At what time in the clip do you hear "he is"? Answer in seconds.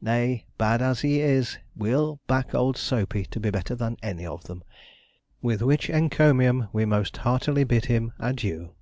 1.02-1.56